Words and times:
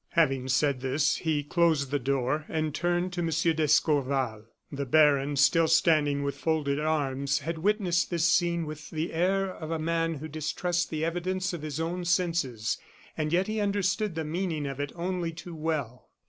Having 0.13 0.47
said 0.47 0.81
this, 0.81 1.17
he 1.17 1.43
closed 1.43 1.91
the 1.91 1.99
door 1.99 2.45
and 2.49 2.73
turned 2.73 3.13
to 3.13 3.21
M. 3.21 3.27
d'Escorval. 3.55 4.45
The 4.71 4.87
baron, 4.87 5.35
still 5.35 5.67
standing 5.67 6.23
with 6.23 6.35
folded 6.35 6.79
arms, 6.79 7.37
had 7.37 7.59
witnessed 7.59 8.09
this 8.09 8.25
scene 8.27 8.65
with 8.65 8.89
the 8.89 9.13
air 9.13 9.53
of 9.55 9.69
a 9.69 9.77
man 9.77 10.15
who 10.15 10.27
distrusts 10.27 10.87
the 10.87 11.05
evidence 11.05 11.53
of 11.53 11.61
his 11.61 11.79
own 11.79 12.03
senses; 12.03 12.79
and 13.15 13.31
yet 13.31 13.45
he 13.45 13.59
understood 13.59 14.15
the 14.15 14.25
meaning 14.25 14.65
of 14.65 14.79
it 14.79 14.91
only 14.95 15.31
too 15.31 15.53
well. 15.53 16.09